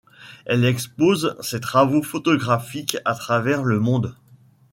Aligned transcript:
Elle 0.45 0.65
expose 0.65 1.37
ses 1.41 1.59
travaux 1.59 2.01
photographiques 2.01 2.97
à 3.05 3.13
travers 3.13 3.61
le 3.63 3.79
monde. 3.79 4.15